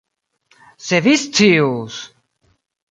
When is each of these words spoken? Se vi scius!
Se 0.85 0.97
vi 1.05 1.15
scius! 1.21 1.95